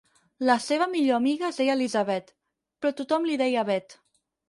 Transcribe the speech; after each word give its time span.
La 0.49 0.55
seva 0.67 0.87
millor 0.93 1.17
amiga 1.21 1.47
es 1.51 1.61
deia 1.61 1.77
Elisabet, 1.81 2.35
però 2.83 2.97
tothom 3.03 3.33
li 3.33 3.41
deia 3.47 3.71
Bet. 3.73 4.01